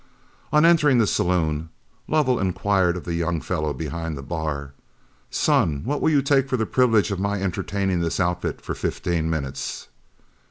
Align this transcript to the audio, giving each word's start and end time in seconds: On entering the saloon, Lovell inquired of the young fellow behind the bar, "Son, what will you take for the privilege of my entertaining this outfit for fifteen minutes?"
On 0.51 0.65
entering 0.65 0.97
the 0.97 1.05
saloon, 1.05 1.69
Lovell 2.07 2.39
inquired 2.39 2.97
of 2.97 3.03
the 3.05 3.13
young 3.13 3.39
fellow 3.39 3.71
behind 3.71 4.17
the 4.17 4.23
bar, 4.23 4.73
"Son, 5.29 5.83
what 5.85 6.01
will 6.01 6.09
you 6.09 6.23
take 6.23 6.49
for 6.49 6.57
the 6.57 6.65
privilege 6.65 7.11
of 7.11 7.19
my 7.19 7.39
entertaining 7.39 7.99
this 7.99 8.19
outfit 8.19 8.61
for 8.61 8.73
fifteen 8.73 9.29
minutes?" 9.29 9.89